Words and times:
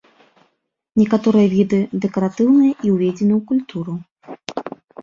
Некаторыя 1.01 1.47
віды 1.53 1.79
дэкаратыўныя 2.07 2.73
і 2.85 2.97
ўведзены 2.97 3.33
ў 3.39 3.41
культуру. 3.53 3.93